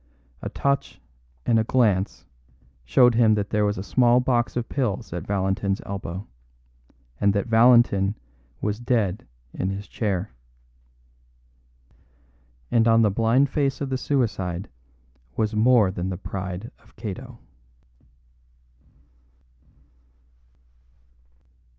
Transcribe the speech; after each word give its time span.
A 0.41 0.49
touch 0.49 0.99
and 1.45 1.59
a 1.59 1.63
glance 1.63 2.25
showed 2.83 3.13
him 3.13 3.35
that 3.35 3.51
there 3.51 3.65
was 3.65 3.77
a 3.77 3.83
small 3.83 4.19
box 4.19 4.55
of 4.57 4.67
pills 4.67 5.13
at 5.13 5.27
Valentin's 5.27 5.79
elbow, 5.85 6.25
and 7.19 7.33
that 7.33 7.45
Valentin 7.45 8.15
was 8.61 8.79
dead 8.79 9.27
in 9.53 9.69
his 9.69 9.87
chair; 9.87 10.31
and 12.71 12.87
on 12.87 13.03
the 13.03 13.11
blind 13.11 13.51
face 13.51 13.79
of 13.79 13.89
the 13.91 13.95
suicide 13.99 14.69
was 15.37 15.53
more 15.53 15.91
than 15.91 16.09
the 16.09 16.17
pride 16.17 16.71
of 16.79 16.95
Cato. 16.95 17.37